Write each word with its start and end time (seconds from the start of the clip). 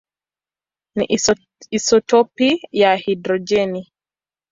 ni 0.95 1.05
isotopi 1.73 2.67
ya 2.71 2.95
hidrojeni. 2.95 3.91